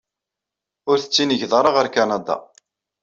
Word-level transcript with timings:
Ur 0.89 0.97
tettiniged 0.99 1.51
ara 1.59 1.69
ɣer 1.75 1.87
Kanada. 1.95 2.35